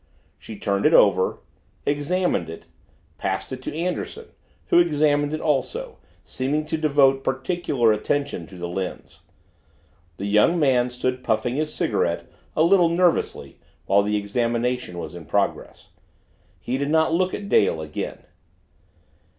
She 0.39 0.57
turned 0.57 0.87
it 0.87 0.95
over, 0.95 1.37
examined 1.85 2.49
it, 2.49 2.65
passed 3.19 3.51
it 3.51 3.61
to 3.61 3.75
Anderson, 3.77 4.25
who 4.69 4.79
examined 4.79 5.31
it 5.31 5.39
also, 5.39 5.99
seeming 6.23 6.65
to 6.65 6.75
devote 6.79 7.23
particular 7.23 7.93
attention 7.93 8.47
to 8.47 8.57
the 8.57 8.67
lens. 8.67 9.19
The 10.17 10.25
young 10.25 10.57
man 10.59 10.89
stood 10.89 11.23
puffing 11.23 11.55
his 11.57 11.71
cigarette 11.71 12.27
a 12.55 12.63
little 12.63 12.89
nervously 12.89 13.59
while 13.85 14.01
the 14.01 14.17
examination 14.17 14.97
was 14.97 15.13
in 15.13 15.25
progress. 15.27 15.89
He 16.59 16.79
did 16.79 16.89
not 16.89 17.13
look 17.13 17.35
at 17.35 17.47
Dale 17.47 17.79
again. 17.79 18.23